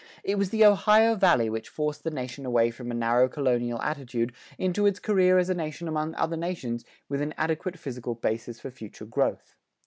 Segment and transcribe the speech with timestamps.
[0.23, 4.33] It was the Ohio Valley which forced the nation away from a narrow colonial attitude
[4.57, 8.71] into its career as a nation among other nations with an adequate physical basis for
[8.71, 9.53] future growth.